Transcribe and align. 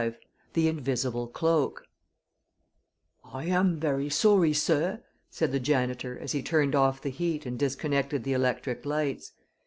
V 0.01 0.13
THE 0.53 0.67
INVISIBLE 0.67 1.27
CLOAK 1.27 1.85
"I 3.23 3.43
am 3.45 3.79
very 3.79 4.09
sorry, 4.09 4.51
sorr," 4.51 5.03
said 5.29 5.51
the 5.51 5.59
janitor 5.59 6.17
as 6.17 6.31
he 6.31 6.41
turned 6.41 6.73
off 6.73 6.99
the 7.03 7.11
heat 7.11 7.45
and 7.45 7.59
disconnected 7.59 8.23
the 8.23 8.33
electric 8.33 8.83
lights. 8.83 9.33